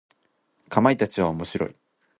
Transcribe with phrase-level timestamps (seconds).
[0.67, 1.75] かまいたちは面白い。